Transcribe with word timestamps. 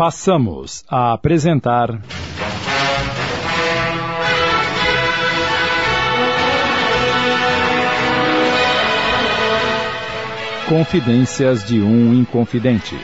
Passamos 0.00 0.82
a 0.88 1.12
apresentar. 1.12 2.00
Confidências 10.66 11.66
de 11.66 11.82
um 11.82 12.14
Inconfidente. 12.14 12.98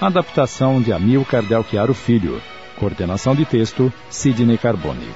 Adaptação 0.00 0.82
de 0.82 0.92
Amilcar 0.92 1.44
Del 1.44 1.62
Chiaro 1.62 1.94
Filho. 1.94 2.42
Coordenação 2.76 3.36
de 3.36 3.44
texto, 3.44 3.92
Sidney 4.10 4.58
Carbone. 4.58 5.06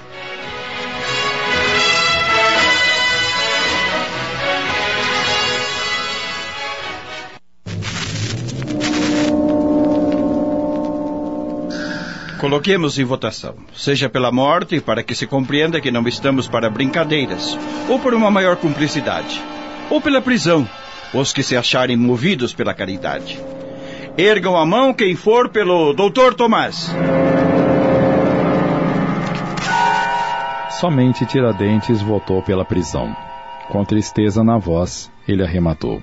Coloquemos 12.38 12.98
em 12.98 13.04
votação, 13.04 13.54
seja 13.74 14.10
pela 14.10 14.30
morte, 14.30 14.80
para 14.80 15.02
que 15.02 15.14
se 15.14 15.26
compreenda 15.26 15.80
que 15.80 15.90
não 15.90 16.06
estamos 16.06 16.46
para 16.46 16.68
brincadeiras, 16.68 17.58
ou 17.88 17.98
por 17.98 18.12
uma 18.12 18.30
maior 18.30 18.56
cumplicidade, 18.56 19.40
ou 19.88 20.00
pela 20.02 20.20
prisão, 20.20 20.68
os 21.14 21.32
que 21.32 21.42
se 21.42 21.56
acharem 21.56 21.96
movidos 21.96 22.52
pela 22.52 22.74
caridade. 22.74 23.40
Ergam 24.18 24.56
a 24.56 24.66
mão 24.66 24.92
quem 24.92 25.16
for 25.16 25.48
pelo 25.48 25.94
Doutor 25.94 26.34
Tomás. 26.34 26.90
Somente 30.78 31.24
Tiradentes 31.24 32.02
votou 32.02 32.42
pela 32.42 32.64
prisão. 32.64 33.16
Com 33.70 33.82
tristeza 33.82 34.44
na 34.44 34.58
voz, 34.58 35.10
ele 35.26 35.42
arrematou. 35.42 36.02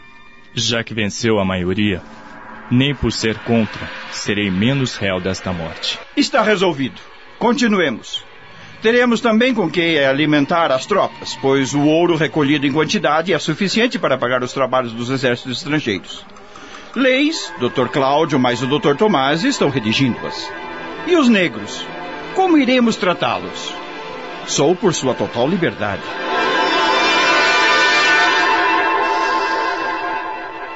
Já 0.55 0.83
que 0.83 0.95
venceu 0.95 1.39
a 1.39 1.45
maioria, 1.45 2.02
nem 2.73 2.95
por 2.95 3.11
ser 3.11 3.37
contra, 3.39 3.87
serei 4.11 4.49
menos 4.49 4.95
réu 4.95 5.19
desta 5.19 5.53
morte. 5.53 5.99
Está 6.17 6.41
resolvido. 6.41 6.99
Continuemos. 7.37 8.25
Teremos 8.81 9.21
também 9.21 9.53
com 9.53 9.69
que 9.69 9.99
alimentar 9.99 10.71
as 10.71 10.85
tropas, 10.85 11.38
pois 11.41 11.73
o 11.73 11.83
ouro 11.83 12.17
recolhido 12.17 12.65
em 12.65 12.73
quantidade 12.73 13.31
é 13.31 13.39
suficiente 13.39 13.99
para 13.99 14.17
pagar 14.17 14.43
os 14.43 14.52
trabalhos 14.52 14.91
dos 14.91 15.09
exércitos 15.09 15.59
estrangeiros. 15.59 16.25
Leis, 16.95 17.53
Dr. 17.59 17.88
Cláudio 17.88 18.39
mais 18.39 18.61
o 18.61 18.67
Dr. 18.67 18.95
Tomás 18.97 19.43
estão 19.43 19.69
redigindo-as. 19.69 20.52
E 21.08 21.15
os 21.15 21.30
negros? 21.30 21.85
Como 22.35 22.58
iremos 22.58 22.95
tratá-los? 22.95 23.73
Sou 24.47 24.75
por 24.75 24.93
sua 24.93 25.13
total 25.13 25.47
liberdade. 25.47 26.02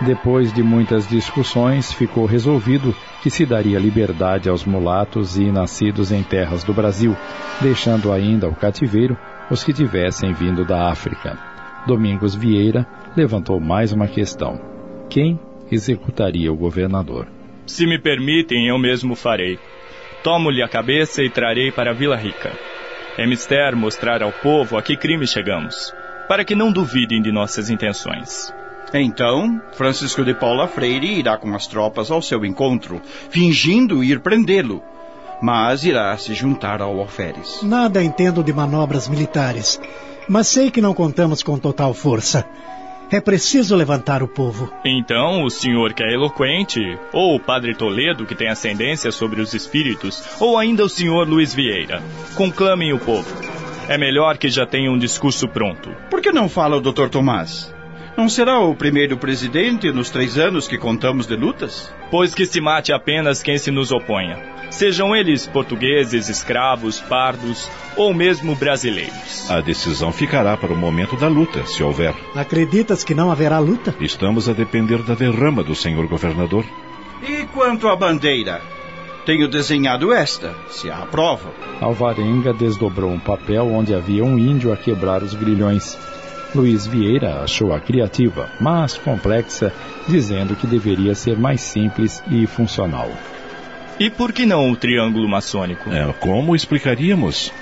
Depois 0.01 0.53
de 0.53 0.61
muitas 0.61 1.07
discussões, 1.07 1.91
ficou 1.91 2.25
resolvido 2.25 2.95
que 3.23 3.31
se 3.31 3.45
daria 3.45 3.79
liberdade 3.79 4.47
aos 4.47 4.63
mulatos 4.63 5.37
e 5.37 5.51
nascidos 5.51 6.11
em 6.11 6.21
terras 6.21 6.63
do 6.63 6.71
Brasil, 6.71 7.15
deixando 7.59 8.11
ainda 8.11 8.45
ao 8.45 8.53
cativeiro 8.53 9.17
os 9.49 9.63
que 9.63 9.73
tivessem 9.73 10.33
vindo 10.33 10.63
da 10.63 10.89
África. 10.89 11.37
Domingos 11.87 12.35
Vieira 12.35 12.85
levantou 13.15 13.59
mais 13.59 13.91
uma 13.91 14.07
questão: 14.07 14.61
quem 15.09 15.39
executaria 15.71 16.53
o 16.53 16.57
governador? 16.57 17.27
Se 17.65 17.87
me 17.87 17.99
permitem, 17.99 18.67
eu 18.67 18.77
mesmo 18.77 19.15
farei. 19.15 19.57
Tomo-lhe 20.23 20.61
a 20.61 20.69
cabeça 20.69 21.23
e 21.23 21.29
trarei 21.29 21.71
para 21.71 21.93
Vila 21.93 22.15
Rica. 22.15 22.51
É 23.17 23.25
mister 23.25 23.75
mostrar 23.75 24.21
ao 24.21 24.31
povo 24.31 24.77
a 24.77 24.81
que 24.83 24.95
crime 24.95 25.25
chegamos, 25.25 25.91
para 26.27 26.45
que 26.45 26.53
não 26.53 26.71
duvidem 26.71 27.19
de 27.19 27.31
nossas 27.31 27.69
intenções. 27.71 28.53
Então, 28.93 29.61
Francisco 29.73 30.23
de 30.23 30.33
Paula 30.33 30.67
Freire 30.67 31.19
irá 31.19 31.37
com 31.37 31.53
as 31.53 31.67
tropas 31.67 32.09
ao 32.09 32.21
seu 32.21 32.45
encontro, 32.45 33.01
fingindo 33.29 34.03
ir 34.03 34.19
prendê-lo. 34.21 34.81
Mas 35.41 35.83
irá 35.83 36.17
se 36.17 36.33
juntar 36.33 36.81
ao 36.81 36.99
alferes. 36.99 37.61
Nada 37.61 38.03
entendo 38.03 38.43
de 38.43 38.53
manobras 38.53 39.07
militares, 39.07 39.79
mas 40.27 40.47
sei 40.47 40.71
que 40.71 40.81
não 40.81 40.93
contamos 40.93 41.43
com 41.43 41.57
total 41.59 41.93
força. 41.93 42.45
É 43.09 43.21
preciso 43.21 43.75
levantar 43.75 44.21
o 44.21 44.27
povo. 44.27 44.69
Então, 44.83 45.43
o 45.43 45.49
senhor 45.49 45.93
que 45.93 46.03
é 46.03 46.13
eloquente, 46.13 46.81
ou 47.13 47.35
o 47.35 47.39
padre 47.39 47.73
Toledo, 47.73 48.25
que 48.25 48.35
tem 48.35 48.49
ascendência 48.49 49.11
sobre 49.11 49.39
os 49.39 49.53
espíritos, 49.53 50.21
ou 50.41 50.57
ainda 50.57 50.83
o 50.83 50.89
senhor 50.89 51.27
Luiz 51.27 51.53
Vieira, 51.53 52.03
conclamem 52.35 52.91
o 52.91 52.99
povo. 52.99 53.33
É 53.87 53.97
melhor 53.97 54.37
que 54.37 54.49
já 54.49 54.65
tenha 54.65 54.91
um 54.91 54.97
discurso 54.97 55.47
pronto. 55.47 55.89
Por 56.09 56.19
que 56.19 56.33
não 56.33 56.49
fala 56.49 56.75
o 56.75 56.81
Dr. 56.81 57.07
Tomás? 57.07 57.73
Não 58.17 58.27
será 58.27 58.59
o 58.59 58.73
primeiro 58.73 59.15
presidente 59.15 59.91
nos 59.91 60.09
três 60.09 60.39
anos 60.39 60.67
que 60.67 60.75
contamos 60.75 61.27
de 61.27 61.35
lutas? 61.35 61.93
Pois 62.09 62.33
que 62.33 62.47
se 62.47 62.59
mate 62.59 62.91
apenas 62.91 63.43
quem 63.43 63.59
se 63.59 63.69
nos 63.69 63.91
oponha. 63.91 64.39
Sejam 64.71 65.15
eles 65.15 65.45
portugueses, 65.45 66.27
escravos, 66.27 66.99
pardos 66.99 67.69
ou 67.95 68.15
mesmo 68.15 68.55
brasileiros. 68.55 69.51
A 69.51 69.61
decisão 69.61 70.11
ficará 70.11 70.57
para 70.57 70.73
o 70.73 70.75
momento 70.75 71.15
da 71.15 71.27
luta, 71.27 71.63
se 71.67 71.83
houver. 71.83 72.15
Acreditas 72.33 73.03
que 73.03 73.13
não 73.13 73.29
haverá 73.29 73.59
luta? 73.59 73.93
Estamos 74.01 74.49
a 74.49 74.53
depender 74.53 75.03
da 75.03 75.13
derrama 75.13 75.63
do 75.63 75.75
senhor 75.75 76.07
governador. 76.07 76.65
E 77.21 77.45
quanto 77.53 77.87
à 77.87 77.95
bandeira? 77.95 78.61
Tenho 79.27 79.47
desenhado 79.47 80.11
esta, 80.11 80.55
se 80.69 80.89
a 80.89 81.03
aprova. 81.03 81.51
Alvarenga 81.79 82.51
desdobrou 82.51 83.11
um 83.11 83.19
papel 83.19 83.67
onde 83.67 83.93
havia 83.93 84.25
um 84.25 84.39
índio 84.39 84.73
a 84.73 84.77
quebrar 84.77 85.21
os 85.21 85.35
grilhões. 85.35 85.95
Luiz 86.57 86.87
Vieira 86.87 87.43
achou-a 87.43 87.79
criativa, 87.79 88.49
mas 88.59 88.97
complexa, 88.97 89.71
dizendo 90.07 90.55
que 90.55 90.65
deveria 90.65 91.13
ser 91.13 91.37
mais 91.37 91.61
simples 91.61 92.23
e 92.31 92.47
funcional. 92.47 93.11
E 93.99 94.09
por 94.09 94.33
que 94.33 94.43
não 94.43 94.71
o 94.71 94.75
triângulo 94.75 95.29
maçônico? 95.29 95.91
É, 95.91 96.11
como 96.13 96.55
explicaríamos? 96.55 97.53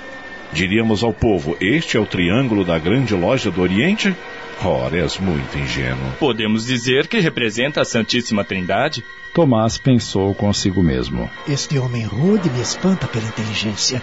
Diríamos 0.50 1.02
ao 1.02 1.12
povo: 1.12 1.56
este 1.60 1.98
é 1.98 2.00
o 2.00 2.06
triângulo 2.06 2.64
da 2.64 2.78
grande 2.78 3.14
loja 3.14 3.50
do 3.50 3.60
Oriente? 3.60 4.16
Ora, 4.64 4.96
és 4.96 5.18
muito 5.18 5.58
ingênuo. 5.58 6.12
Podemos 6.18 6.64
dizer 6.64 7.06
que 7.06 7.20
representa 7.20 7.82
a 7.82 7.84
Santíssima 7.84 8.44
Trindade? 8.44 9.04
Tomás 9.34 9.76
pensou 9.76 10.34
consigo 10.34 10.82
mesmo. 10.82 11.28
Este 11.46 11.78
homem 11.78 12.04
rude 12.06 12.48
me 12.48 12.62
espanta 12.62 13.06
pela 13.06 13.26
inteligência. 13.26 14.02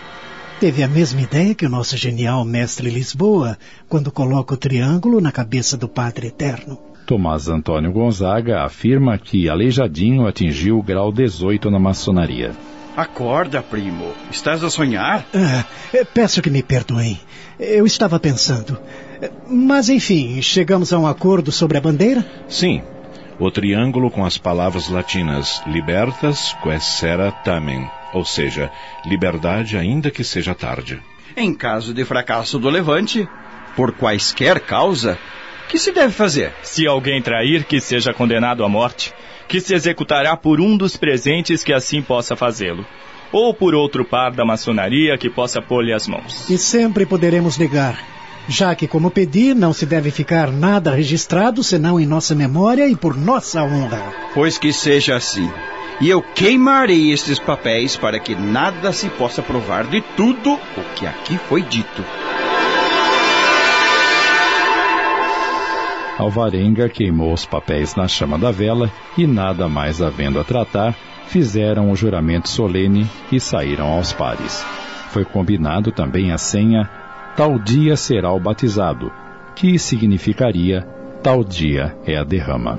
Teve 0.64 0.82
a 0.82 0.88
mesma 0.88 1.20
ideia 1.20 1.54
que 1.54 1.66
o 1.66 1.70
nosso 1.70 1.98
genial 1.98 2.46
mestre 2.46 2.90
Lisboa, 2.90 3.58
quando 3.90 4.10
coloca 4.10 4.54
o 4.54 4.58
triângulo 4.58 5.20
na 5.20 5.30
cabeça 5.30 5.76
do 5.76 5.90
Padre 5.90 6.28
Eterno. 6.28 6.80
Tomás 7.06 7.50
Antônio 7.50 7.92
Gonzaga 7.92 8.64
afirma 8.64 9.18
que 9.18 9.50
Aleijadinho 9.50 10.26
atingiu 10.26 10.80
o 10.80 10.82
grau 10.82 11.12
18 11.12 11.70
na 11.70 11.80
maçonaria. 11.80 12.52
Acorda, 12.96 13.62
primo. 13.62 14.06
Estás 14.32 14.64
a 14.64 14.70
sonhar? 14.70 15.26
Ah, 15.36 15.66
peço 16.14 16.42
que 16.42 16.50
me 16.50 16.64
perdoem. 16.64 17.20
Eu 17.60 17.86
estava 17.86 18.18
pensando. 18.18 18.80
Mas, 19.50 19.90
enfim, 19.90 20.42
chegamos 20.42 20.94
a 20.94 20.98
um 20.98 21.06
acordo 21.06 21.52
sobre 21.52 21.78
a 21.78 21.82
bandeira? 21.82 22.26
Sim. 22.48 22.82
O 23.38 23.52
triângulo 23.52 24.10
com 24.10 24.24
as 24.24 24.38
palavras 24.38 24.88
latinas 24.88 25.62
libertas 25.68 26.56
quaesera 26.64 27.34
tamen, 27.34 27.86
ou 28.14 28.24
seja, 28.24 28.72
liberdade 29.06 29.78
ainda 29.78 30.12
que 30.12 30.24
seja 30.24 30.54
tarde. 30.54 31.02
Em 31.36 31.54
caso 31.54 31.94
de 31.94 32.06
fracasso 32.06 32.60
do 32.60 32.70
levante, 32.70 33.28
por 33.76 33.92
quaisquer 33.94 34.60
causa, 34.60 35.18
que 35.68 35.80
se 35.80 35.92
deve 35.92 36.14
fazer? 36.14 36.54
Se 36.62 36.86
alguém 36.86 37.22
trair, 37.22 37.64
que 37.64 37.82
seja 37.82 38.14
condenado 38.14 38.64
à 38.64 38.70
morte, 38.70 39.14
que 39.48 39.60
se 39.60 39.74
executará 39.74 40.38
por 40.38 40.62
um 40.62 40.78
dos 40.78 40.96
presentes 40.96 41.64
que 41.64 41.74
assim 41.74 42.02
possa 42.02 42.36
fazê-lo, 42.36 42.86
ou 43.32 43.54
por 43.54 43.74
outro 43.74 44.06
par 44.06 44.32
da 44.32 44.46
maçonaria 44.46 45.18
que 45.18 45.30
possa 45.30 45.62
pôr-lhe 45.62 45.92
as 45.92 46.08
mãos. 46.08 46.48
E 46.50 46.58
sempre 46.58 47.06
poderemos 47.06 47.58
negar, 47.58 48.00
já 48.48 48.76
que, 48.76 48.88
como 48.88 49.10
pedi, 49.10 49.54
não 49.54 49.74
se 49.74 49.86
deve 49.86 50.12
ficar 50.12 50.52
nada 50.52 50.92
registrado 50.92 51.64
senão 51.64 52.00
em 52.00 52.06
nossa 52.06 52.36
memória 52.36 52.88
e 52.88 52.96
por 52.96 53.18
nossa 53.18 53.64
honra. 53.64 54.14
Pois 54.34 54.58
que 54.58 54.72
seja 54.72 55.16
assim. 55.16 55.50
E 56.02 56.10
eu 56.10 56.22
queimarei 56.22 57.12
estes 57.12 57.40
papéis 57.40 57.96
para 57.96 58.20
que 58.20 58.36
nada 58.36 58.92
se 58.92 59.10
possa 59.10 59.42
provar 59.42 59.86
de 59.86 60.02
tudo 60.16 60.54
o 60.54 60.84
que 60.96 61.06
aqui 61.06 61.38
foi 61.38 61.62
dito. 61.62 62.04
Alvarenga 66.18 66.90
queimou 66.90 67.34
os 67.34 67.46
papéis 67.46 67.96
na 67.96 68.08
chama 68.08 68.38
da 68.38 68.52
vela 68.52 68.92
e, 69.18 69.26
nada 69.26 69.68
mais 69.68 70.02
havendo 70.02 70.40
a 70.40 70.44
tratar, 70.44 70.96
fizeram 71.28 71.92
o 71.92 71.96
juramento 71.96 72.50
solene 72.50 73.10
e 73.32 73.40
saíram 73.40 73.88
aos 73.88 74.14
pares. 74.14 74.64
Foi 75.10 75.26
combinado 75.26 75.92
também 75.92 76.32
a 76.32 76.38
senha 76.38 76.90
Tal 77.36 77.58
dia 77.58 77.98
será 77.98 78.32
o 78.32 78.40
batizado, 78.40 79.12
que 79.56 79.80
significaria 79.80 80.88
Tal 81.24 81.44
dia 81.44 81.96
é 82.06 82.18
a 82.18 82.24
derrama. 82.24 82.78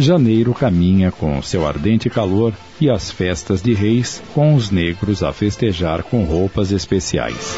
janeiro 0.00 0.54
caminha 0.54 1.12
com 1.12 1.40
seu 1.42 1.66
ardente 1.66 2.08
calor 2.08 2.54
e 2.80 2.88
as 2.88 3.10
festas 3.10 3.62
de 3.62 3.74
reis 3.74 4.22
com 4.34 4.54
os 4.54 4.70
negros 4.70 5.22
a 5.22 5.32
festejar 5.32 6.02
com 6.02 6.24
roupas 6.24 6.72
especiais. 6.72 7.56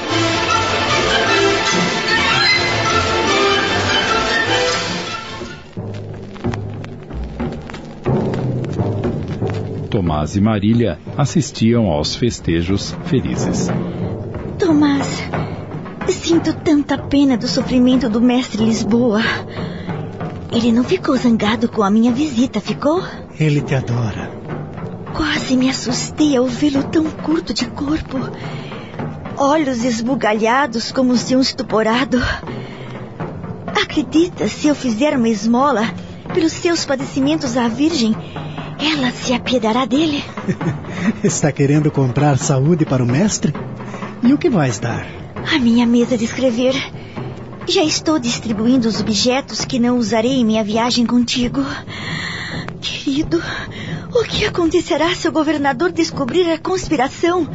Tomás 9.88 10.34
e 10.34 10.40
Marília 10.40 10.98
assistiam 11.16 11.86
aos 11.86 12.16
festejos 12.16 12.94
felizes. 13.04 13.68
Tomás, 14.58 15.22
sinto 16.08 16.52
tanta 16.54 16.98
pena 16.98 17.36
do 17.36 17.46
sofrimento 17.46 18.08
do 18.08 18.20
mestre 18.20 18.64
Lisboa. 18.64 19.20
Ele 20.52 20.70
não 20.70 20.84
ficou 20.84 21.16
zangado 21.16 21.66
com 21.66 21.82
a 21.82 21.90
minha 21.90 22.12
visita, 22.12 22.60
ficou? 22.60 23.02
Ele 23.40 23.62
te 23.62 23.75
adora. 23.75 24.31
Quase 25.14 25.56
me 25.56 25.70
assustei 25.70 26.37
ao 26.37 26.46
vê-lo 26.46 26.82
tão 26.84 27.04
curto 27.04 27.54
de 27.54 27.66
corpo. 27.66 28.19
Olhos 29.37 29.82
esbugalhados 29.82 30.93
como 30.93 31.16
se 31.16 31.34
um 31.34 31.40
estuporado. 31.40 32.22
Acredita, 33.66 34.46
se 34.46 34.69
eu 34.69 34.75
fizer 34.75 35.16
uma 35.16 35.28
esmola 35.28 35.90
pelos 36.34 36.52
seus 36.52 36.84
padecimentos 36.84 37.56
à 37.56 37.66
Virgem, 37.69 38.14
ela 38.78 39.10
se 39.10 39.32
apiedará 39.32 39.87
dele? 39.87 40.22
Está 41.25 41.50
querendo 41.50 41.90
comprar 41.90 42.37
saúde 42.37 42.84
para 42.84 43.02
o 43.02 43.06
mestre? 43.06 43.54
E 44.22 44.34
o 44.34 44.38
que 44.38 44.50
vais 44.50 44.78
dar? 44.78 45.06
A 45.54 45.58
minha 45.58 45.87
mesa 45.87 46.16
de 46.16 46.25
escrever. 46.26 46.75
Já 47.67 47.85
estou 47.85 48.19
distribuindo 48.19 48.88
os 48.88 49.00
objetos 49.00 49.64
que 49.64 49.79
não 49.79 49.97
usarei 49.97 50.32
em 50.32 50.44
minha 50.44 50.64
viagem 50.64 51.06
contigo. 51.06 51.64
Querido, 52.81 53.41
o 54.14 54.25
que 54.25 54.44
acontecerá 54.44 55.14
se 55.14 55.29
o 55.29 55.32
governador 55.32 55.93
descobrir 55.93 56.50
a 56.50 56.59
conspiração? 56.59 57.49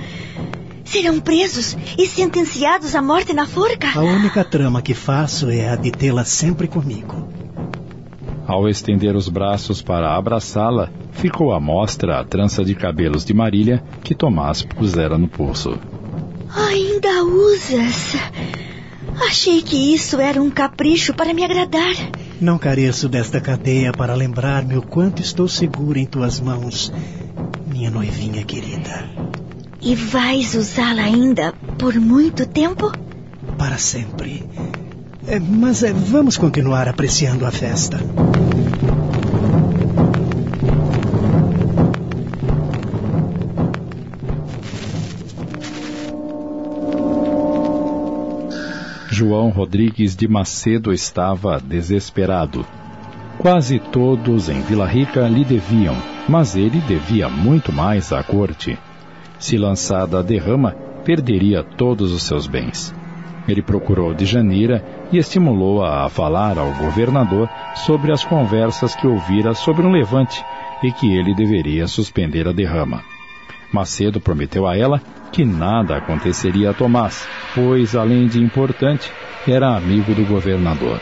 Serão 0.86 1.20
presos 1.20 1.76
e 1.98 2.08
sentenciados 2.08 2.96
à 2.96 3.02
morte 3.02 3.34
na 3.34 3.46
forca? 3.46 3.90
A 3.94 4.02
única 4.02 4.44
trama 4.46 4.82
que 4.82 4.94
faço 4.94 5.50
é 5.50 5.70
a 5.70 5.76
de 5.76 5.92
tê-la 5.92 6.24
sempre 6.24 6.68
comigo. 6.68 7.28
Ao 8.48 8.70
estender 8.70 9.14
os 9.14 9.28
braços 9.28 9.82
para 9.82 10.16
abraçá-la, 10.16 10.90
ficou 11.12 11.52
à 11.52 11.60
mostra 11.60 12.22
a 12.22 12.24
trança 12.24 12.64
de 12.64 12.74
cabelos 12.74 13.26
de 13.26 13.34
Marília 13.34 13.84
que 14.02 14.16
Tomás 14.16 14.62
pusera 14.62 15.18
no 15.18 15.28
pulso. 15.28 15.78
Ainda 16.56 17.26
usas? 17.26 18.16
Achei 19.20 19.62
que 19.62 19.94
isso 19.94 20.20
era 20.20 20.42
um 20.42 20.50
capricho 20.50 21.14
para 21.14 21.34
me 21.34 21.44
agradar. 21.44 21.96
Não 22.40 22.58
careço 22.58 23.10
desta 23.10 23.42
cadeia 23.42 23.92
para 23.92 24.14
lembrar-me 24.14 24.78
o 24.78 24.82
quanto 24.82 25.22
estou 25.22 25.48
seguro 25.48 25.98
em 25.98 26.06
tuas 26.06 26.40
mãos, 26.40 26.92
minha 27.66 27.90
noivinha 27.90 28.44
querida. 28.44 29.10
E 29.82 29.96
vais 29.96 30.54
usá-la 30.54 31.04
ainda 31.04 31.54
por 31.78 31.96
muito 31.96 32.46
tempo? 32.46 32.92
Para 33.58 33.78
sempre. 33.78 34.44
É, 35.28 35.40
mas 35.40 35.84
é, 35.84 35.92
vamos 35.92 36.38
continuar 36.38 36.88
apreciando 36.88 37.46
a 37.46 37.52
festa. 37.52 37.98
João 49.18 49.50
Rodrigues 49.50 50.16
de 50.16 50.28
Macedo 50.28 50.94
estava 50.94 51.60
desesperado. 51.60 52.64
Quase 53.40 53.80
todos 53.80 54.48
em 54.48 54.62
Vila 54.62 54.86
Rica 54.86 55.28
lhe 55.28 55.44
deviam, 55.44 55.96
mas 56.30 56.56
ele 56.56 56.80
devia 56.82 57.28
muito 57.28 57.74
mais 57.74 58.14
à 58.14 58.22
corte. 58.22 58.78
Se 59.40 59.58
lançada 59.58 60.20
a 60.20 60.22
derrama, 60.22 60.76
perderia 61.04 61.64
todos 61.64 62.12
os 62.12 62.22
seus 62.22 62.46
bens. 62.46 62.94
Ele 63.48 63.64
procurou 63.64 64.14
de 64.14 64.24
Janeira 64.24 64.86
e 65.12 65.18
estimulou-a 65.18 66.06
a 66.06 66.10
falar 66.10 66.60
ao 66.60 66.72
governador 66.74 67.50
sobre 67.74 68.12
as 68.12 68.24
conversas 68.24 68.96
que 68.96 69.08
ouvira 69.08 69.56
sobre 69.56 69.84
um 69.84 69.92
levante 69.92 70.46
e 70.84 70.92
que 70.92 71.12
ele 71.12 71.34
deveria 71.34 71.88
suspender 71.88 72.48
a 72.48 72.52
derrama. 72.52 73.02
Macedo 73.72 74.20
prometeu 74.20 74.66
a 74.66 74.78
ela 74.78 75.02
que 75.32 75.44
nada 75.44 75.98
aconteceria 75.98 76.72
a 76.72 76.74
Tomás, 76.74 77.28
pois, 77.54 77.96
além 77.96 78.28
de 78.28 78.42
importante, 78.42 79.12
era 79.48 79.76
amigo 79.76 80.14
do 80.14 80.26
governador. 80.26 81.02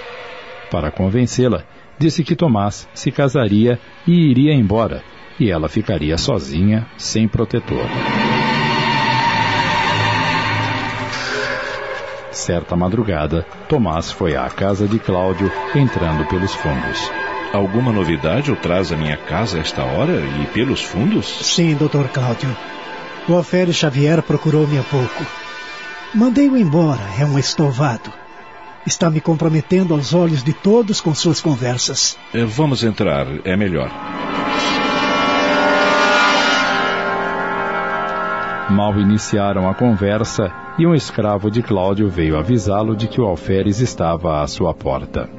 Para 0.70 0.92
convencê-la, 0.92 1.64
disse 1.98 2.24
que 2.24 2.36
Tomás 2.36 2.88
se 2.94 3.12
casaria 3.12 3.80
e 4.08 4.30
iria 4.32 4.54
embora, 4.54 5.04
e 5.40 5.50
ela 5.50 5.70
ficaria 5.70 6.18
sozinha, 6.18 6.88
sem 6.98 7.28
protetor. 7.28 7.86
Certa 12.32 12.76
madrugada, 12.76 13.46
Tomás 13.70 14.12
foi 14.12 14.36
à 14.36 14.48
casa 14.50 14.88
de 14.88 15.00
Cláudio, 15.00 15.52
entrando 15.74 16.28
pelos 16.28 16.54
fundos. 16.54 17.25
Alguma 17.56 17.90
novidade 17.90 18.52
o 18.52 18.56
traz 18.58 18.92
à 18.92 18.98
minha 18.98 19.16
casa 19.16 19.58
a 19.58 19.62
esta 19.62 19.82
hora 19.82 20.20
e 20.42 20.46
pelos 20.48 20.82
fundos? 20.82 21.26
Sim, 21.26 21.74
doutor 21.76 22.10
Cláudio. 22.10 22.54
O 23.30 23.34
Alferes 23.34 23.78
Xavier 23.78 24.22
procurou-me 24.22 24.78
há 24.78 24.84
pouco. 24.84 25.26
Mandei-o 26.14 26.58
embora, 26.58 27.00
é 27.18 27.24
um 27.24 27.40
estovado. 27.40 28.12
Está 28.86 29.10
me 29.10 29.22
comprometendo 29.22 29.94
aos 29.94 30.14
olhos 30.14 30.44
de 30.44 30.52
todos 30.52 31.00
com 31.00 31.16
suas 31.16 31.40
conversas. 31.40 32.18
É, 32.34 32.44
vamos 32.44 32.84
entrar, 32.84 33.26
é 33.46 33.56
melhor. 33.56 33.90
Mal 38.70 39.00
iniciaram 39.00 39.70
a 39.70 39.74
conversa 39.74 40.52
e 40.78 40.86
um 40.86 40.94
escravo 40.94 41.50
de 41.50 41.64
Cláudio 41.64 42.10
veio 42.10 42.38
avisá-lo 42.38 42.98
de 42.98 43.08
que 43.08 43.22
o 43.22 43.26
alferes 43.26 43.80
estava 43.80 44.44
à 44.44 44.48
sua 44.48 44.74
porta. 44.74 45.30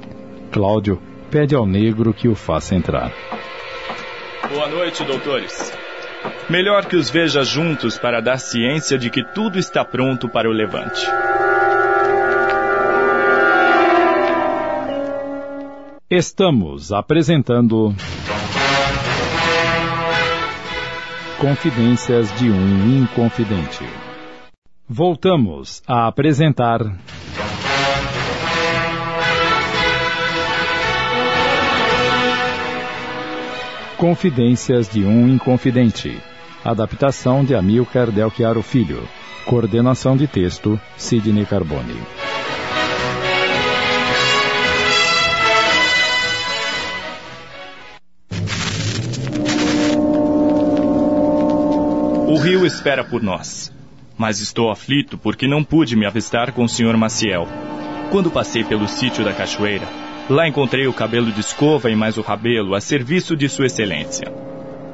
Cláudio 0.50 0.98
pede 1.30 1.54
ao 1.54 1.66
negro 1.66 2.14
que 2.14 2.28
o 2.28 2.34
faça 2.34 2.74
entrar. 2.74 3.12
Boa 4.48 4.68
noite, 4.68 5.04
doutores. 5.04 5.72
Melhor 6.48 6.86
que 6.86 6.96
os 6.96 7.10
veja 7.10 7.42
juntos 7.42 7.98
para 7.98 8.20
dar 8.20 8.38
ciência 8.38 8.96
de 8.96 9.10
que 9.10 9.24
tudo 9.34 9.58
está 9.58 9.84
pronto 9.84 10.28
para 10.28 10.48
o 10.48 10.52
levante. 10.52 11.04
Estamos 16.08 16.92
apresentando. 16.92 17.92
Confidências 21.40 22.32
de 22.38 22.48
um 22.48 23.02
Inconfidente. 23.02 23.84
Voltamos 24.88 25.82
a 25.86 26.06
apresentar. 26.06 26.78
Confidências 33.96 34.90
de 34.90 35.06
um 35.06 35.26
Inconfidente. 35.26 36.20
Adaptação 36.62 37.42
de 37.42 37.54
Amilcar 37.54 38.10
Del 38.10 38.30
Chiaro 38.30 38.62
Filho. 38.62 39.08
Coordenação 39.46 40.14
de 40.14 40.26
texto, 40.26 40.78
Sidney 40.98 41.46
Carbone. 41.46 41.96
O 52.28 52.36
rio 52.36 52.66
espera 52.66 53.02
por 53.02 53.22
nós. 53.22 53.72
Mas 54.18 54.40
estou 54.40 54.70
aflito 54.70 55.16
porque 55.16 55.48
não 55.48 55.64
pude 55.64 55.96
me 55.96 56.04
avistar 56.04 56.52
com 56.52 56.64
o 56.64 56.68
Sr. 56.68 56.98
Maciel. 56.98 57.48
Quando 58.10 58.30
passei 58.30 58.62
pelo 58.62 58.86
sítio 58.86 59.24
da 59.24 59.32
cachoeira, 59.32 60.05
Lá 60.28 60.48
encontrei 60.48 60.88
o 60.88 60.92
cabelo 60.92 61.30
de 61.30 61.40
escova 61.40 61.88
e 61.88 61.94
mais 61.94 62.18
o 62.18 62.20
rabelo 62.20 62.74
a 62.74 62.80
serviço 62.80 63.36
de 63.36 63.48
Sua 63.48 63.66
Excelência. 63.66 64.32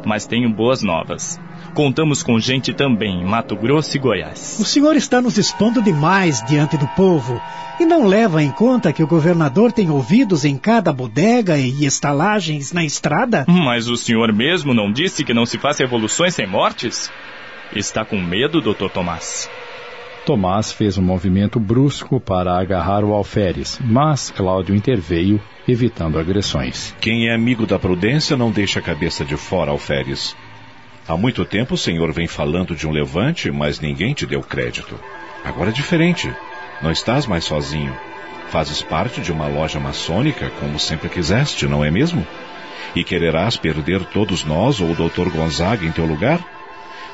Mas 0.04 0.26
tenho 0.26 0.50
boas 0.50 0.82
novas. 0.82 1.40
Contamos 1.72 2.22
com 2.22 2.38
gente 2.38 2.74
também 2.74 3.22
em 3.22 3.24
Mato 3.24 3.56
Grosso 3.56 3.96
e 3.96 4.00
Goiás. 4.00 4.58
O 4.60 4.64
senhor 4.64 4.94
está 4.94 5.22
nos 5.22 5.38
expondo 5.38 5.80
demais 5.80 6.44
diante 6.44 6.76
do 6.76 6.86
povo 6.88 7.40
e 7.80 7.86
não 7.86 8.06
leva 8.06 8.42
em 8.42 8.50
conta 8.50 8.92
que 8.92 9.02
o 9.02 9.06
governador 9.06 9.72
tem 9.72 9.88
ouvidos 9.88 10.44
em 10.44 10.58
cada 10.58 10.92
bodega 10.92 11.56
e 11.56 11.86
estalagens 11.86 12.70
na 12.70 12.84
estrada? 12.84 13.46
Mas 13.48 13.88
o 13.88 13.96
senhor 13.96 14.30
mesmo 14.34 14.74
não 14.74 14.92
disse 14.92 15.24
que 15.24 15.32
não 15.32 15.46
se 15.46 15.56
faz 15.56 15.78
revoluções 15.78 16.34
sem 16.34 16.46
mortes? 16.46 17.10
Está 17.74 18.04
com 18.04 18.20
medo, 18.20 18.60
doutor 18.60 18.90
Tomás? 18.90 19.48
Tomás 20.24 20.70
fez 20.70 20.96
um 20.96 21.02
movimento 21.02 21.58
brusco 21.58 22.20
para 22.20 22.56
agarrar 22.56 23.02
o 23.02 23.12
alferes, 23.12 23.80
mas 23.82 24.30
Cláudio 24.30 24.72
interveio, 24.72 25.42
evitando 25.66 26.16
agressões. 26.16 26.94
Quem 27.00 27.28
é 27.28 27.34
amigo 27.34 27.66
da 27.66 27.76
prudência 27.76 28.36
não 28.36 28.52
deixa 28.52 28.78
a 28.78 28.82
cabeça 28.82 29.24
de 29.24 29.36
fora, 29.36 29.72
alferes. 29.72 30.36
Há 31.08 31.16
muito 31.16 31.44
tempo 31.44 31.74
o 31.74 31.78
senhor 31.78 32.12
vem 32.12 32.28
falando 32.28 32.76
de 32.76 32.86
um 32.86 32.92
levante, 32.92 33.50
mas 33.50 33.80
ninguém 33.80 34.14
te 34.14 34.24
deu 34.24 34.40
crédito. 34.42 34.94
Agora 35.44 35.70
é 35.70 35.72
diferente. 35.72 36.32
Não 36.80 36.92
estás 36.92 37.26
mais 37.26 37.44
sozinho. 37.44 37.92
Fazes 38.48 38.80
parte 38.80 39.20
de 39.20 39.32
uma 39.32 39.48
loja 39.48 39.80
maçônica, 39.80 40.52
como 40.60 40.78
sempre 40.78 41.08
quiseste, 41.08 41.66
não 41.66 41.84
é 41.84 41.90
mesmo? 41.90 42.24
E 42.94 43.02
quererás 43.02 43.56
perder 43.56 44.04
todos 44.04 44.44
nós 44.44 44.80
ou 44.80 44.90
o 44.90 44.94
Dr. 44.94 45.30
Gonzaga 45.30 45.84
em 45.84 45.90
teu 45.90 46.06
lugar? 46.06 46.61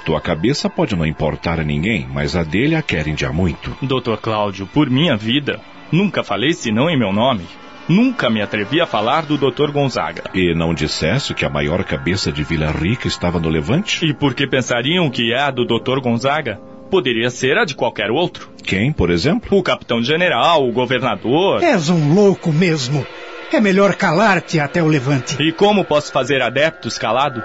Tua 0.08 0.22
cabeça 0.22 0.70
pode 0.70 0.96
não 0.96 1.04
importar 1.04 1.60
a 1.60 1.62
ninguém, 1.62 2.08
mas 2.10 2.34
a 2.34 2.42
dele 2.42 2.74
a 2.74 2.80
querem 2.80 3.14
de 3.14 3.26
há 3.26 3.30
muito. 3.30 3.76
Doutor 3.82 4.16
Cláudio, 4.16 4.66
por 4.66 4.88
minha 4.88 5.14
vida, 5.14 5.60
nunca 5.92 6.24
falei 6.24 6.54
senão 6.54 6.88
em 6.88 6.98
meu 6.98 7.12
nome. 7.12 7.44
Nunca 7.86 8.30
me 8.30 8.40
atrevi 8.40 8.80
a 8.80 8.86
falar 8.86 9.26
do 9.26 9.36
Dr. 9.36 9.70
Gonzaga. 9.70 10.24
E 10.32 10.54
não 10.54 10.72
dissesse 10.72 11.34
que 11.34 11.44
a 11.44 11.50
maior 11.50 11.84
cabeça 11.84 12.32
de 12.32 12.42
Vila 12.42 12.70
Rica 12.70 13.06
estava 13.06 13.38
no 13.38 13.50
Levante? 13.50 14.02
E 14.02 14.14
por 14.14 14.32
que 14.32 14.46
pensariam 14.46 15.10
que 15.10 15.30
é 15.30 15.40
a 15.40 15.50
do 15.50 15.66
Dr. 15.66 16.00
Gonzaga? 16.00 16.58
Poderia 16.90 17.28
ser 17.28 17.58
a 17.58 17.66
de 17.66 17.74
qualquer 17.74 18.10
outro. 18.10 18.48
Quem, 18.64 18.90
por 18.90 19.10
exemplo? 19.10 19.58
O 19.58 19.62
capitão-general, 19.62 20.66
o 20.66 20.72
governador. 20.72 21.62
És 21.62 21.90
um 21.90 22.14
louco 22.14 22.50
mesmo. 22.50 23.06
É 23.52 23.60
melhor 23.60 23.94
calar-te 23.94 24.58
até 24.58 24.82
o 24.82 24.86
levante. 24.86 25.36
E 25.42 25.52
como 25.52 25.84
posso 25.84 26.12
fazer 26.12 26.40
adeptos 26.40 26.96
calado? 26.96 27.42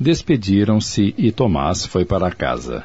Despediram-se 0.00 1.14
e 1.18 1.30
Tomás 1.30 1.84
foi 1.84 2.06
para 2.06 2.30
casa. 2.30 2.84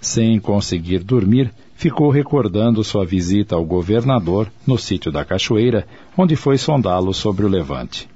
Sem 0.00 0.38
conseguir 0.38 1.00
dormir, 1.00 1.52
ficou 1.74 2.10
recordando 2.10 2.84
sua 2.84 3.04
visita 3.04 3.56
ao 3.56 3.64
governador 3.64 4.46
no 4.64 4.78
sítio 4.78 5.10
da 5.10 5.24
Cachoeira, 5.24 5.84
onde 6.16 6.36
foi 6.36 6.56
sondá-lo 6.56 7.12
sobre 7.12 7.44
o 7.44 7.48
levante. 7.48 8.08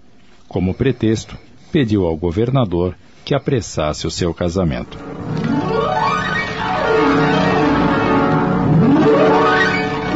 Como 0.47 0.73
pretexto, 0.73 1.37
pediu 1.73 2.07
ao 2.07 2.17
governador 2.17 2.95
que 3.25 3.35
apressasse 3.35 4.07
o 4.07 4.11
seu 4.11 4.33
casamento. 4.33 4.97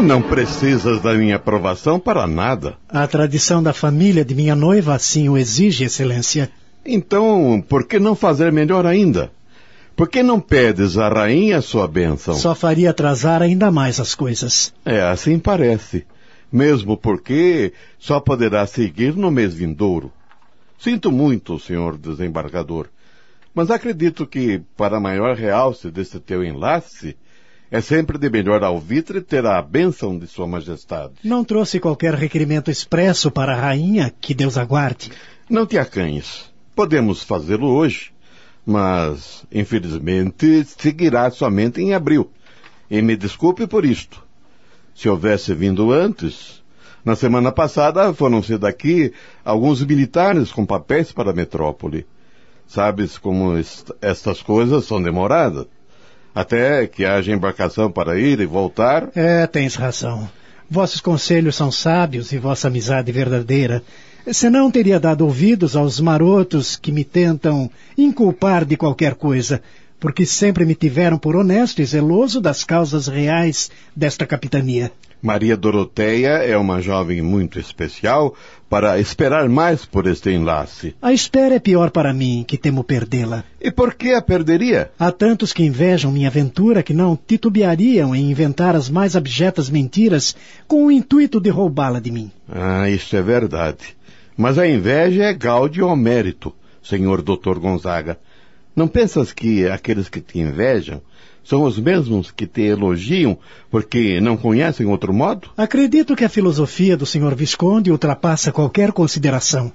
Não 0.01 0.23
precisas 0.23 1.03
da 1.03 1.13
minha 1.15 1.37
aprovação 1.37 1.99
para 1.99 2.25
nada. 2.29 2.77
A 2.89 3.05
tradição 3.09 3.61
da 3.61 3.73
família 3.73 4.25
de 4.25 4.33
minha 4.33 4.55
noiva 4.55 4.95
assim 4.95 5.29
o 5.29 5.37
exige, 5.37 5.85
Excelência. 5.85 6.49
Então, 6.85 7.65
por 7.69 7.87
que 7.87 7.99
não 7.99 8.15
fazer 8.15 8.53
melhor 8.53 8.87
ainda? 8.87 9.31
Por 9.95 10.09
que 10.09 10.23
não 10.23 10.41
pedes 10.41 10.97
à 10.97 11.09
rainha 11.09 11.61
sua 11.61 11.87
bênção? 11.87 12.35
Só 12.35 12.55
faria 12.55 12.91
atrasar 12.91 13.43
ainda 13.43 13.71
mais 13.71 14.01
as 14.01 14.15
coisas. 14.15 14.73
É, 14.85 15.01
assim 15.03 15.39
parece. 15.39 16.07
Mesmo 16.51 16.97
porque 16.97 17.73
só 17.99 18.19
poderá 18.19 18.67
seguir 18.67 19.15
no 19.15 19.31
mês 19.31 19.55
vindouro. 19.55 20.13
Sinto 20.79 21.13
muito, 21.13 21.59
senhor 21.59 21.97
desembargador, 21.97 22.89
mas 23.55 23.71
acredito 23.71 24.27
que, 24.27 24.61
para 24.77 24.99
maior 24.99 25.37
realce 25.37 25.91
desse 25.91 26.19
teu 26.19 26.43
enlace, 26.43 27.17
é 27.71 27.81
sempre 27.81 28.19
de 28.19 28.29
melhor 28.29 28.65
alvitre 28.65 29.21
ter 29.21 29.47
a 29.47 29.63
bênção 29.63 30.19
de 30.19 30.27
Sua 30.27 30.47
Majestade. 30.47 31.15
Não 31.23 31.45
trouxe 31.45 31.79
qualquer 31.79 32.15
requerimento 32.15 32.71
expresso 32.71 33.31
para 33.31 33.55
a 33.55 33.61
rainha, 33.61 34.13
que 34.21 34.35
Deus 34.35 34.59
aguarde. 34.59 35.11
Não 35.49 35.65
te 35.65 35.79
acanhes. 35.79 36.52
Podemos 36.75 37.23
fazê-lo 37.23 37.69
hoje, 37.69 38.13
mas, 38.65 39.45
infelizmente, 39.53 40.65
seguirá 40.65 41.31
somente 41.31 41.81
em 41.81 41.95
abril. 41.95 42.31
E 42.91 43.01
me 43.03 43.17
desculpe 43.17 43.67
por 43.67 43.85
isto. 43.85 44.23
Se 44.95 45.09
houvesse 45.09 45.55
vindo 45.55 45.93
antes, 45.93 46.63
na 47.05 47.17
semana 47.17 47.51
passada 47.51 48.13
foram-se 48.13 48.57
daqui 48.59 49.13
alguns 49.45 49.83
militares 49.85 50.53
com 50.53 50.65
papéis 50.65 51.11
para 51.11 51.31
a 51.31 51.35
metrópole. 51.35 52.07
Sabes 52.67 53.19
como 53.19 53.57
est 53.59 53.91
estas 54.01 54.41
coisas 54.41 54.85
são 54.85 55.03
demoradas 55.03 55.67
até 56.35 56.87
que 56.87 57.05
haja 57.05 57.33
embarcação 57.33 57.91
para 57.91 58.19
ir 58.19 58.41
e 58.41 58.47
voltar. 58.47 59.11
É, 59.15 59.47
tens 59.47 59.75
razão. 59.75 60.29
Vossos 60.71 61.01
conselhos 61.01 61.57
são 61.57 61.71
sábios 61.71 62.33
e 62.33 62.39
vossa 62.39 62.69
amizade 62.69 63.13
verdadeira. 63.13 63.83
Senão 64.31 64.71
teria 64.71 65.01
dado 65.01 65.25
ouvidos 65.25 65.75
aos 65.75 65.99
marotos 65.99 66.77
que 66.77 66.93
me 66.93 67.03
tentam 67.05 67.71
inculpar 67.99 68.65
de 68.65 68.77
qualquer 68.77 69.15
coisa, 69.15 69.61
porque 69.99 70.25
sempre 70.25 70.65
me 70.65 70.75
tiveram 70.75 71.19
por 71.19 71.35
honesto 71.35 71.83
e 71.83 71.85
zeloso 71.85 72.41
das 72.41 72.63
causas 72.63 73.09
reais 73.09 73.71
desta 73.97 74.25
capitania. 74.25 74.93
Maria 75.23 75.57
Doroteia 75.57 76.39
é 76.39 76.57
uma 76.57 76.81
jovem 76.81 77.23
muito 77.23 77.57
especial 77.59 78.35
para 78.69 78.99
esperar 78.99 79.49
mais 79.49 79.85
por 79.85 80.09
este 80.09 80.31
enlace. 80.31 80.97
A 81.01 81.13
espera 81.13 81.55
é 81.55 81.61
pior 81.61 81.91
para 81.91 82.13
mim, 82.13 82.45
que 82.45 82.59
temo 82.59 82.83
perdê-la. 82.83 83.45
E 83.61 83.71
por 83.71 83.95
que 83.95 84.13
a 84.15 84.21
perderia? 84.21 84.91
Há 84.99 85.13
tantos 85.13 85.53
que 85.53 85.63
invejam 85.63 86.11
minha 86.11 86.27
aventura 86.27 86.83
que 86.83 86.93
não 86.93 87.17
titubeariam 87.17 88.17
em 88.17 88.31
inventar 88.31 88.75
as 88.75 88.89
mais 88.89 89.15
abjetas 89.15 89.71
mentiras 89.71 90.35
com 90.67 90.87
o 90.87 90.91
intuito 90.91 91.41
de 91.41 91.51
roubá-la 91.51 92.01
de 92.01 92.11
mim. 92.11 92.31
Ah, 92.51 92.91
isso 92.91 93.15
é 93.15 93.23
verdade. 93.23 93.97
Mas 94.37 94.59
a 94.59 94.67
inveja 94.67 95.25
é 95.25 95.33
gáudio 95.33 95.87
ao 95.87 95.97
mérito, 95.97 96.55
senhor 96.83 97.23
doutor 97.23 97.59
Gonzaga. 97.59 98.19
Não 98.75 98.89
pensas 98.89 99.33
que 99.33 99.67
aqueles 99.67 100.09
que 100.09 100.21
te 100.21 100.39
invejam 100.39 101.03
são 101.45 101.63
os 101.65 101.79
mesmos 101.79 102.31
que 102.31 102.47
te 102.47 102.63
elogiam 102.63 103.37
porque 103.71 104.21
não 104.21 104.37
conhecem 104.37 104.87
outro 104.87 105.13
modo? 105.13 105.51
Acredito 105.57 106.17
que 106.17 106.25
a 106.25 106.29
filosofia 106.29 106.97
do 106.97 107.05
Sr. 107.05 107.35
Visconde 107.35 107.91
ultrapassa 107.91 108.53
qualquer 108.53 108.93
consideração. 108.93 109.73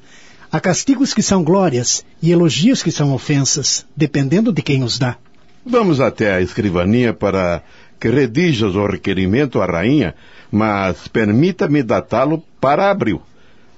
Há 0.52 0.60
castigos 0.60 1.14
que 1.14 1.22
são 1.22 1.44
glórias 1.44 2.06
e 2.22 2.32
elogios 2.32 2.82
que 2.82 2.92
são 2.92 3.14
ofensas, 3.14 3.86
dependendo 3.96 4.54
de 4.54 4.62
quem 4.62 4.82
os 4.82 4.98
dá. 4.98 5.18
Vamos 5.66 6.00
até 6.00 6.34
a 6.34 6.42
escrivania 6.42 7.14
para 7.14 7.62
que 8.00 8.10
redijas 8.10 8.74
o 8.74 8.86
requerimento 8.86 9.62
à 9.62 9.66
rainha, 9.66 10.16
mas 10.50 11.08
permita-me 11.10 11.84
datá-lo 11.84 12.42
para 12.62 12.90
abril, 12.90 13.22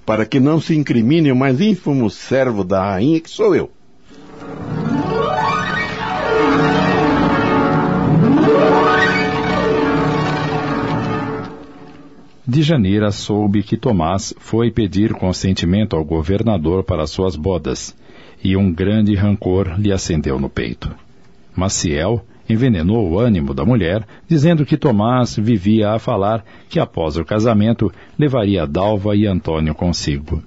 para 0.10 0.26
que 0.26 0.40
não 0.40 0.60
se 0.60 0.76
incrimine 0.76 1.32
o 1.32 1.36
mais 1.36 1.62
ínfimo 1.62 2.10
servo 2.10 2.64
da 2.64 2.84
rainha 2.84 3.22
que 3.22 3.30
sou 3.30 3.56
eu. 3.56 3.70
De 12.44 12.64
Janeira 12.64 13.12
soube 13.12 13.62
que 13.62 13.78
Tomás 13.78 14.34
foi 14.40 14.72
pedir 14.72 15.14
consentimento 15.14 15.96
ao 15.96 16.04
governador 16.04 16.84
para 16.84 17.06
suas 17.06 17.36
bodas, 17.36 17.96
e 18.44 18.58
um 18.58 18.74
grande 18.74 19.14
rancor 19.14 19.80
lhe 19.80 19.92
acendeu 19.92 20.40
no 20.40 20.50
peito. 20.50 20.90
Maciel 21.56 22.26
envenenou 22.50 23.12
o 23.12 23.20
ânimo 23.20 23.54
da 23.54 23.64
mulher, 23.64 24.04
dizendo 24.28 24.66
que 24.66 24.78
Tomás 24.78 25.38
vivia 25.38 25.92
a 25.92 26.00
falar 26.00 26.44
que 26.68 26.80
após 26.80 27.16
o 27.16 27.24
casamento 27.24 27.92
levaria 28.18 28.66
Dalva 28.66 29.16
e 29.16 29.28
Antônio 29.28 29.76
consigo. 29.76 30.42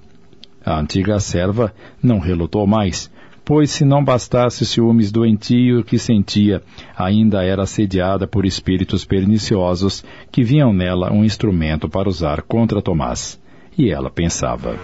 A 0.65 0.79
antiga 0.79 1.19
serva 1.19 1.73
não 2.01 2.19
relutou 2.19 2.67
mais, 2.67 3.09
pois 3.45 3.71
se 3.71 3.83
não 3.83 4.03
bastasse 4.03 4.63
o 4.63 4.65
ciúmes 4.65 5.11
doentio 5.11 5.83
que 5.83 5.97
sentia, 5.97 6.61
ainda 6.95 7.43
era 7.43 7.63
assediada 7.63 8.27
por 8.27 8.45
espíritos 8.45 9.05
perniciosos 9.05 10.03
que 10.31 10.43
viam 10.43 10.73
nela 10.73 11.11
um 11.11 11.23
instrumento 11.23 11.89
para 11.89 12.09
usar 12.09 12.41
contra 12.41 12.81
Tomás. 12.81 13.39
E 13.77 13.89
ela 13.89 14.09
pensava: 14.09 14.77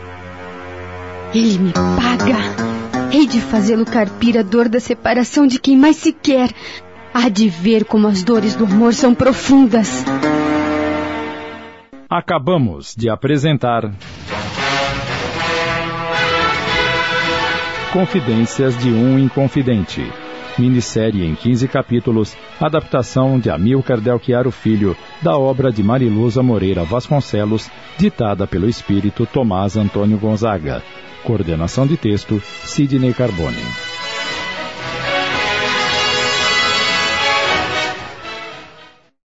Ele 1.33 1.57
me 1.59 1.73
paga. 1.73 2.69
Hei 3.11 3.25
de 3.25 3.39
fazê-lo 3.41 3.85
carpir 3.85 4.37
a 4.37 4.43
dor 4.43 4.69
da 4.69 4.79
separação 4.79 5.47
de 5.47 5.59
quem 5.59 5.77
mais 5.77 5.95
se 5.95 6.11
quer. 6.11 6.51
Há 7.13 7.29
de 7.29 7.49
ver 7.49 7.85
como 7.85 8.07
as 8.07 8.23
dores 8.23 8.55
do 8.55 8.65
amor 8.65 8.93
são 8.93 9.15
profundas. 9.15 10.03
Acabamos 12.09 12.95
de 12.95 13.09
apresentar. 13.09 13.91
Confidências 17.91 18.77
de 18.77 18.89
um 18.89 19.17
Inconfidente. 19.17 20.01
Minissérie 20.57 21.25
em 21.25 21.35
15 21.35 21.67
capítulos, 21.67 22.35
adaptação 22.59 23.39
de 23.39 23.49
Amilcar 23.49 23.99
Delchiaro 24.01 24.51
Filho, 24.51 24.95
da 25.21 25.37
obra 25.37 25.71
de 25.71 25.81
Mariluza 25.81 26.43
Moreira 26.43 26.83
Vasconcelos, 26.83 27.69
ditada 27.97 28.45
pelo 28.45 28.67
espírito 28.67 29.25
Tomás 29.25 29.77
Antônio 29.77 30.17
Gonzaga. 30.17 30.83
Coordenação 31.23 31.87
de 31.87 31.95
texto, 31.95 32.41
Sidney 32.63 33.13
Carbone. 33.13 33.88